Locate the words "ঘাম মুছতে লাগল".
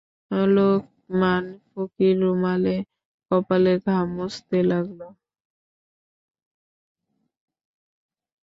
3.85-4.99